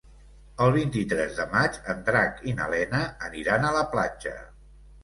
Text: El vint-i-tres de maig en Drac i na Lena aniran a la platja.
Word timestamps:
El 0.67 0.71
vint-i-tres 0.77 1.35
de 1.41 1.45
maig 1.53 1.77
en 1.95 2.01
Drac 2.09 2.43
i 2.53 2.57
na 2.63 2.71
Lena 2.75 3.07
aniran 3.31 3.71
a 3.71 3.75
la 3.79 3.89
platja. 3.97 4.39